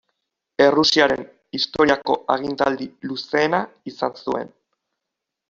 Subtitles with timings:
[0.63, 1.21] Errusiaren
[1.57, 3.61] historiako agintaldi luzeena
[3.93, 4.53] izan zuen.